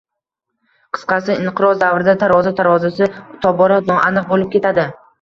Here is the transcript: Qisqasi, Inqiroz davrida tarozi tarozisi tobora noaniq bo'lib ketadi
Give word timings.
Qisqasi, 0.97 1.35
Inqiroz 1.51 1.71
davrida 1.85 2.17
tarozi 2.25 2.57
tarozisi 2.63 3.13
tobora 3.47 3.81
noaniq 3.95 4.31
bo'lib 4.35 4.55
ketadi 4.61 4.93